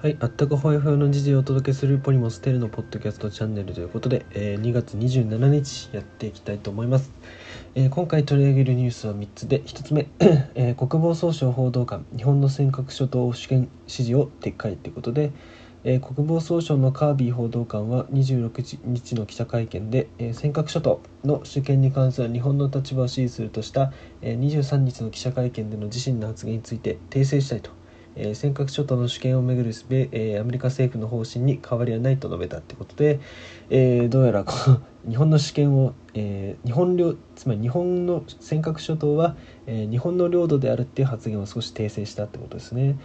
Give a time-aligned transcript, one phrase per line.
[0.00, 7.10] はい、あったかほやほやの時事をお届けするポリモステルのポッドキャストチャンネルということで、えー2月27日やっていきたいと思います、
[7.74, 10.06] えー今回取り上げるニュースは3つで1つ目、
[10.54, 15.32] えー国防総省報道官日本の尖閣諸島主権指示を撤回ということで、
[15.82, 23.92] えー国防総省のカービー報道官は26日の記者会見で、えー尖閣諸島の主権に関する日本の立場を支持するとした、
[24.22, 27.77] えー23日の記者会見での自身の発言について訂正したいと
[28.18, 33.20] えー尖閣諸島の主権をめぐる米、えーアメリカ政府の方針に変わりはないと述べたってことで、
[33.70, 39.36] えーどうやらこの 日本の主権を、えー日本領つまり日本の尖閣諸島は、
[39.66, 42.98] えー日本の領土であるっていう発言を少し訂正したってことですね。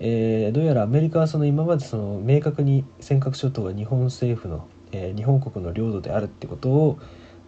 [0.00, 6.98] えーどうやらアメリカはその今までその明確に尖閣諸島は日本政府の、えー日本国の領土であるってことを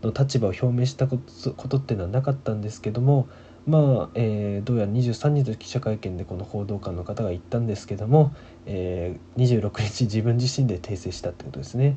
[0.02, 3.28] の立場を表明したことことっていうのはなかったんですけども
[3.66, 8.34] まあ、えーどうやら23日の記者会見でこの報道官の方が言ったんですけども、
[8.66, 11.96] えー26日自分自身で訂正したってことですね。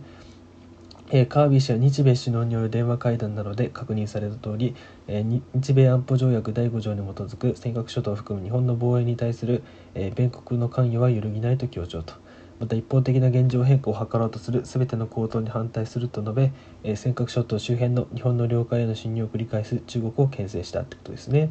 [1.09, 4.75] えーカービー氏は日米首脳による電話会談などで確認された通り、
[5.07, 9.63] えー日米安保条約第5条に基づく尖閣諸島を含む日本の防衛に対する、
[9.95, 12.13] えー米国の関与は揺るぎないと強調と
[12.59, 16.51] また一方的な現状変更を図ろうとする全ての行動に反対すると述べ、
[16.83, 21.49] えー尖閣諸島周辺の日本の領海への侵入を繰り返す中国を牽制したってことですね。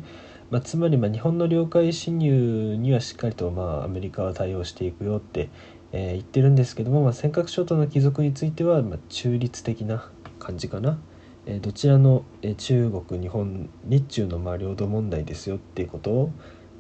[0.50, 5.48] まあ、つまりま日本の領海侵入にはしっかりとまあアメリカは対応していくよって、
[5.92, 10.08] えー言ってるんですけども、まあ、尖閣諸島の帰属についてはま中立的な
[10.39, 10.98] 感じかな、
[11.47, 12.25] えーどちらの、
[12.58, 16.30] 中国日本日中のま領土問題ですよっていうことを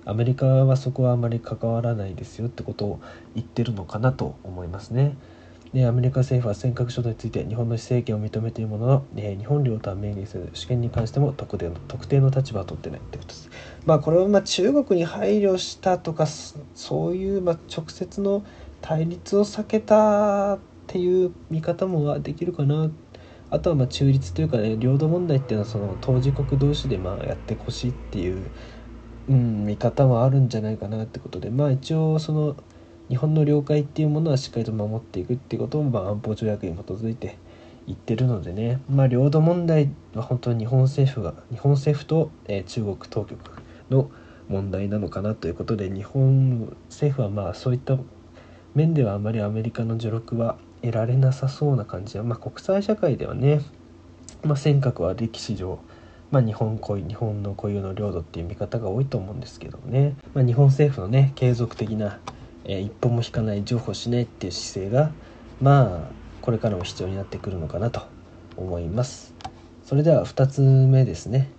[0.04, 3.00] アメリカはそこはあまり関わらないですよってことを
[3.34, 5.16] 言ってるのかなと思いますね。
[5.72, 13.48] でアメリカ政府は尖閣諸島について日本の施政権を認めているものの、えー日本領とは明言せず主権に関しても特定の特定の立場を取ってないってことです。
[13.86, 18.44] まあこれはまあ中国に配慮したとかそういうまあ直接の
[18.82, 22.90] 対立を避けたっていう見方もできるかな
[23.50, 28.50] あとはまあ中立というかね領土問題っていうのはその当事国同士でまあやってほしいっていう、
[29.28, 32.56] うん、見方もあるんじゃないかなってことでまあ一応その
[33.08, 37.36] 日本の領海っていうものはしっかりと守っていくっていうことをまあ安保条約に基づいて
[37.86, 38.80] 言ってるのでね。
[38.88, 43.38] まあ領土問題は本当に日本政府が日本政府と、えー中国当局
[43.90, 44.10] の
[44.48, 47.98] 問題なのかなということで日本政府はまあそういった
[48.74, 53.60] 面ではあまりアメリカの助力は得られなさそうな感じは、まあ、国際社会ではね、
[54.42, 55.78] まあ、尖閣は歴史上、
[56.32, 62.18] まあ、日本固日本の固有の領土っていう見方が多いと思うんですけどもね、まあ、日本政府のね継続的な、
[62.64, 65.12] えー一歩も引かない譲歩しないっていう姿勢が
[65.60, 66.10] まあ
[66.40, 68.02] これからも必要になってくるのかなと
[68.56, 69.34] 思います。
[69.84, 71.50] それでは2つ目ですね。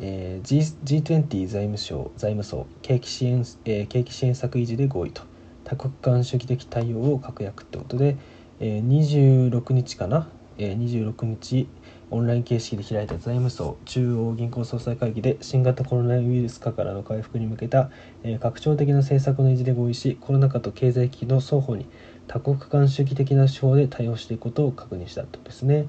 [0.00, 0.58] えー G
[1.02, 5.22] G20 財務省財務省景気支援、えー景気支援策維持で合意と。
[5.62, 8.16] 多国間主義的対応を確約ってことで、
[8.58, 10.28] えー26日かな、
[10.58, 11.68] えー26日
[12.14, 17.90] オンライン形式で開いた財務省中央銀行総裁会議で新型コロナウイルス禍からの回復に向けた、
[18.22, 21.86] えー拡張的な政策の維持で合意しコロナ禍と経済危機の双方に
[22.28, 25.86] 多国間主義的な手法で対応していくことを確認したとですね。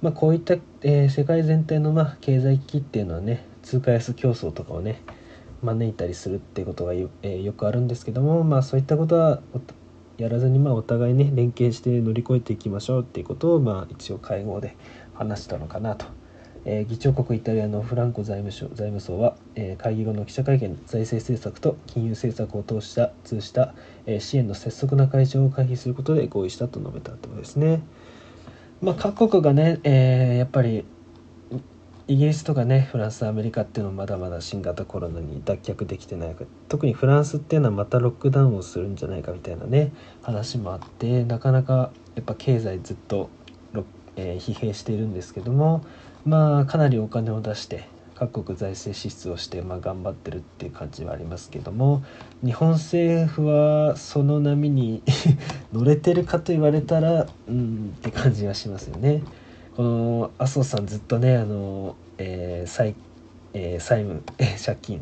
[0.00, 5.00] まあ、こういった、えー世界全体の、まあ、経済危機っていうのはね通貨安競争とかをね
[5.62, 9.40] 招いたりするっていうことがよ,、えーよくあるんですけども、まあ、そういったことは
[10.18, 14.76] やらずに、まあ、お互いね連携して乗り越えていきましょうっていうことを、まあ、一応会合で
[15.14, 16.06] 話したのかなと。
[16.64, 23.74] えー議長国イタリアのフランコ財務省財務省は、えー会議後の記者会見で財政政策と金融政策を通した通した、
[24.06, 27.82] えー支援の拙速な解消を回避することで合意したと述べたということですね。
[28.80, 30.84] まあ、各国がね、えーやっぱり
[32.08, 43.30] イギリスとかねフランスアメリカっていうのはまだまだ新型コロナに脱却できてないか特にフランスっていうのはまたロックダウンをするんじゃないかみたいなね話もあってなかなかやっぱ経済ずっと、
[44.16, 45.84] えー疲弊しているんですけども
[46.24, 52.04] まあかなりお金を出して各国財政支出をして、まあ、頑張ってるっていう感じはありますけども
[52.44, 55.02] 日本政府はその波に
[55.72, 59.22] 乗れてるかと言われたらうんって感じはしますよね。
[59.76, 62.94] この麻生さんずっとねあの、えー債
[63.54, 65.00] えー債務、えー借金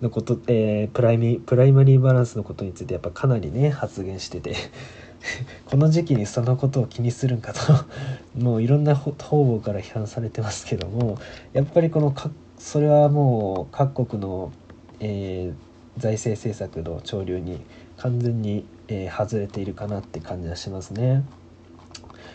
[0.00, 4.54] のこと、えープライミプライマリーバランスのことについてやっぱかなりね発言してて
[5.66, 7.60] この時期にそのことを気にするんかと
[8.38, 11.18] もういろんな方々から批判されてますけども
[11.52, 14.52] やっぱりこのかそれはもう各国の、
[15.00, 17.60] えー財政政策の潮流に
[17.98, 21.22] 完全に、えー外れているかなって感じがしますね。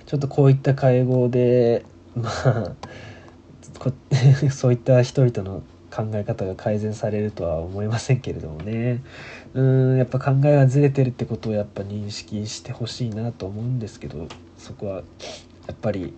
[0.06, 1.84] ちょっとこういった会合で
[2.16, 2.72] まあ
[4.50, 9.02] そういった人々の考え方が改善されるとは思いませんけれどもね
[9.54, 14.28] うんやっぱ考えがずれてるってことをやっぱ認識してほしいなと思うんですけど
[14.58, 15.02] そこはや
[15.74, 16.14] っぱり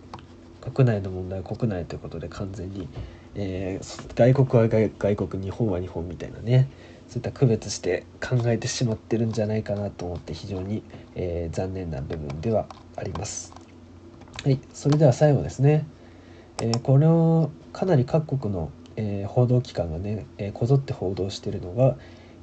[0.62, 2.88] 国内の問題は国内ということで完全に、
[3.35, 6.69] えー、外国は外国日本は日本みたいなね
[7.07, 10.83] そういった区別して考えてしまってるんじゃないかなと思って非常に、
[11.15, 13.53] えー、残念な部分ではあります。
[14.44, 15.85] はい、それでは最後ですね、
[16.62, 18.71] えー、これをかなり各国の
[19.01, 21.98] えー、報道機関がね、えー、こぞって報道しているのが、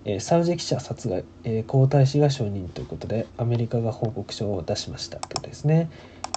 [0.04, 5.88] えー、サウジ記者殺害、え皇太子が承認ということでアメリカが報告書を出しましたということですね。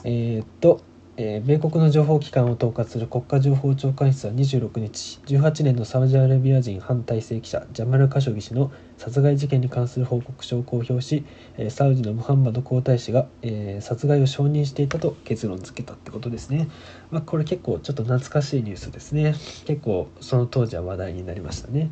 [0.03, 0.81] えっと
[1.17, 8.71] え米国の情報機関を統括する国家情報長官室は26日18年のサウジアラビア人反体制記者ジャマル・カショギ氏の
[9.01, 11.25] 殺害事件に関する報告書を公表し
[11.69, 16.69] サウジのムハンマド皇太子が、え殺害を承認していたと結論付けたってことですね、
[17.09, 19.33] まあ、これ結構ちょっと懐かしいニュースですね。
[19.65, 21.89] 結構その当時は話題になりましたね。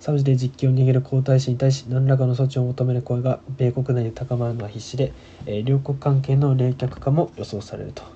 [0.00, 5.14] サウジで実権を握る皇太子に対し何らかの措置を求める声が米国内で高まるのは必至で、
[5.46, 8.02] え両国関係の冷却化も予想されると。
[8.02, 8.12] という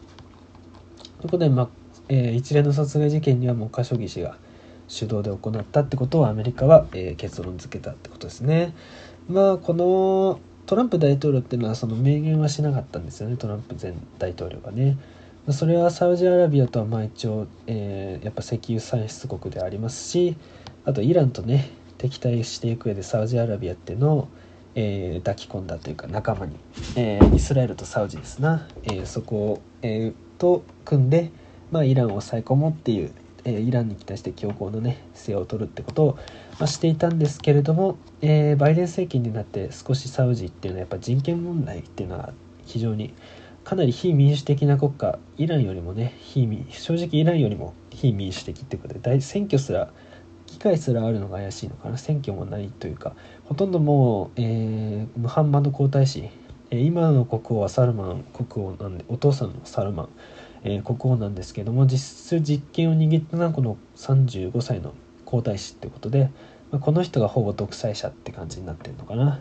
[1.23, 1.69] ことで、まあ
[2.11, 4.37] えー、一連の殺害事件にはもうカショギ氏が
[4.89, 8.75] 主導で行ったってことをアメリカは、えー、結論付けたってことですね。
[9.29, 14.97] まあこのトランプ大統領っていうのはその明言はしなかったんですよねトランプ前大統領がね。
[15.51, 20.37] それはサウジアラビアとはまあ一応、えー、やっぱ石油産出国でありますし
[20.87, 24.29] あとイランとね敵対していく上でサウジアラビアっていうのを、
[24.75, 26.57] えー、抱き込んだというか仲間に、
[26.97, 31.31] えー、イスラエルとサウジですな、えー、そこを、え、と組んで、
[31.71, 33.13] まあ、イランを抑え込もうっていう、
[33.45, 36.19] えー、イランに対して強硬なね姿勢を取るってことを、
[36.59, 42.33] まあ、していたんですけれども、えー、バイデン政権になって少しサウジっていうのはやっぱ人権問題っていうのは
[42.67, 43.15] 非常に
[43.65, 49.91] かなり非民主的な国家イランよりもね非正直イランよりも非民主的ってことで大選挙すら
[50.47, 53.15] 機会すらあるのが怪しいのかな選挙もないというか
[53.45, 56.29] ほとんどもう、えー、ムハンマド皇太子
[56.71, 60.09] 今の国王はサルマン国王なんでお父さんのサルマン、
[60.65, 64.95] えー、国王なんですけども実質実権を握ったのはこの35歳の
[65.25, 66.31] 皇太子ってことで、
[66.73, 69.41] まあ、この人がほぼ独裁者って感じになってるのかな。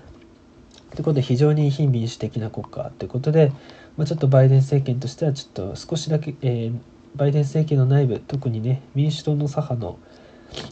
[0.91, 3.51] ということで非常に非民主的な国家ということで、
[3.97, 6.79] まあ、ちょっとバイデン政権としてはちょっと少しだけ、えー、
[7.15, 9.99] バイデン政権の内部特にね民主党の左派の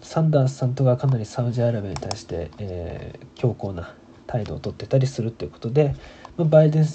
[0.03, 3.95] サンダースさんとかかなりサウジアラビアに対して、えー、強硬な
[4.27, 5.95] 態度をとってたりするということで、
[6.37, 6.85] まあ、バイデン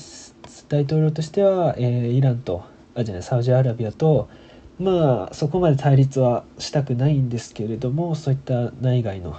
[0.69, 2.65] 大統領としては、えー、イランと
[2.97, 4.29] あじゃないサウジアラビアと
[4.79, 9.39] まあそこまで対立はしたくないんですけれどもそういった内外の、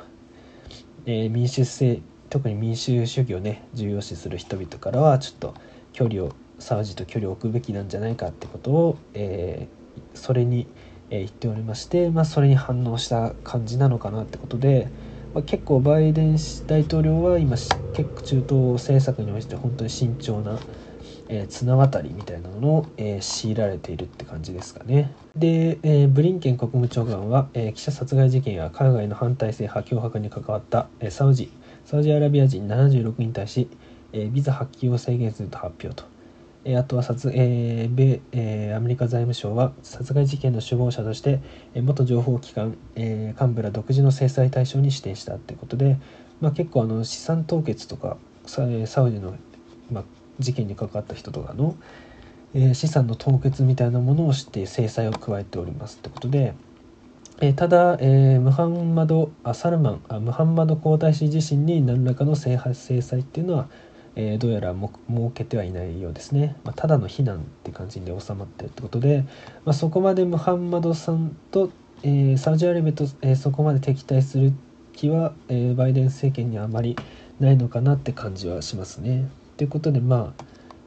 [1.05, 5.53] えー、民主制特に民主主義をね重要視する人々からはちょっと
[5.93, 10.67] 距離をサウジと距離を置くべきなんじゃないかってことを、えー、それに、
[11.09, 14.89] えー、言っておりまして、まあ、それに反応した感じなのかなってことで、
[15.33, 20.59] まあ、結構バイデン大統領は今結構中東政策において本当に慎重な、
[21.29, 25.13] えー、綱渡りみたいなものを、えー、強いられているって感じですかね。
[25.35, 31.51] で、えー、ブリンケン国務長官は、え記者殺害事件や海外の反体制派脅迫に関わった、えサウジ
[31.85, 33.69] サウジアラビア人76人に対し、
[34.13, 36.16] えビザ発給を制限すると発表と。
[36.69, 41.39] えあとは殺、えー米えー、アメリカ財務省は殺害事件の首謀者として、
[41.73, 45.97] え元情報機関、えー、幹部ら独自の制裁対象に指定したということで、
[46.41, 49.35] まあ、結構あの資産凍結とかサウジの、
[49.89, 50.03] まあ、
[50.39, 51.77] 事件に関わった人とかの、
[52.53, 56.53] えー、資産の凍結みたいなものをして制裁を加えておりますということで、
[57.39, 62.57] えー、ただ、えー、ムハンマドあサルマンあムハンマド皇太子自身に何らかの制
[63.01, 63.69] 裁っていうのは
[64.19, 64.91] えー、どうやら設
[65.35, 69.23] けてはいないようですね、まあ、ただの非難って感じで収まってるってことで、
[69.63, 71.69] まあ、そこまでムハンマドさんと、
[72.01, 74.53] えー、サウジアラビアと、えー、そこまで敵対する
[74.93, 76.95] 気は、え、バイデン政権にはあまり
[77.39, 79.29] ないのかなって感じはしますね。
[79.55, 80.43] ということでまあ、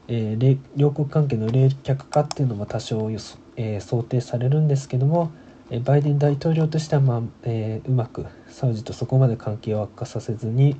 [0.09, 5.31] え、両国関係の冷却化っていうのも多少予想、え、想定されるんですけども、
[5.69, 10.75] えバイデン大統領としては、まあえ、うまくサウジとそこまで関係を悪化させずに、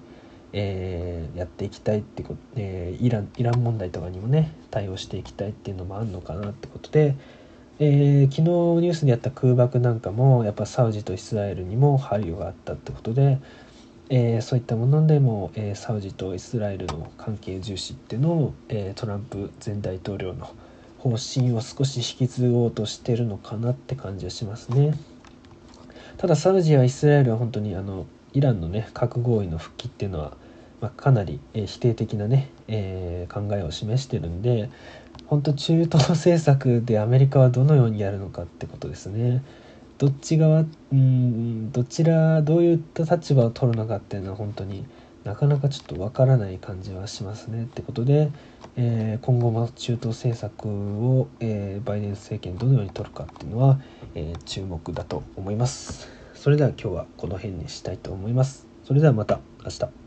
[0.53, 7.15] えー、やっていきたいってこと、えー、イランイラン問題とかにもね対応していきたいっていうのもあるのかなってことで、
[7.79, 13.39] えー、昨日ニュースでやった空爆なんかもやっぱサウジとイスラエルにも配慮があったってことで、
[14.09, 20.53] えー、そういったものでも、えー、サウジとイスラエルの関係重視っていうのを、えー、トランプ前大統領の
[20.99, 24.93] 方針を少し引き継ごうとしてるのかなって感じはしますね。
[26.17, 30.33] ただサウジやイスラエルは本当にあのイランのね核合意の復帰っていうのは、
[30.79, 34.69] まあ、かなり、え否定的なね、えー、考えを示してるんで
[35.27, 39.43] 本当中東政策でアメリカはどのようにやるのかってことですね。
[39.97, 44.83] どっち側うんどちらどういった立場を取るのかっていうのは本当に
[45.23, 48.31] なかなかちょっとわからない感じはしますねってことで、
[48.75, 53.79] えー、今後も中東政策を、えー、バイデン政権どのように取るかっていうのは、
[54.15, 58.65] えー、注目だと思いますそれでは今日はこの辺にしたいと思います。
[58.83, 60.00] それではまた明日。